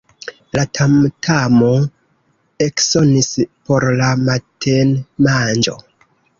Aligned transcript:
La 0.59 0.61
tamtamo 0.77 1.69
eksonis 2.69 3.31
por 3.69 3.89
la 4.03 4.11
matenmanĝo. 4.25 5.81